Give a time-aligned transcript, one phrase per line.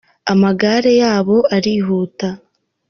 [0.33, 2.29] Amagare yabo arihuta.